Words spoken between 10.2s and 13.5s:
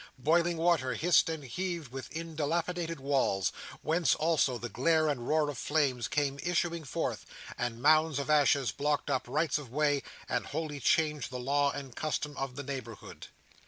and wholly changed the law and custom of the neighbourhood.